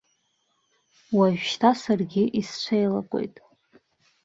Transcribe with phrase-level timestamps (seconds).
[1.17, 3.35] Уажәшьҭа саргьы исцәеилагоит.